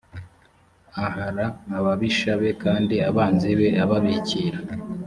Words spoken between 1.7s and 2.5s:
ababisha